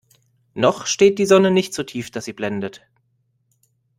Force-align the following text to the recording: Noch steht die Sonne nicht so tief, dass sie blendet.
Noch 0.55 0.87
steht 0.87 1.19
die 1.19 1.27
Sonne 1.27 1.51
nicht 1.51 1.75
so 1.75 1.83
tief, 1.83 2.09
dass 2.09 2.25
sie 2.25 2.33
blendet. 2.33 2.81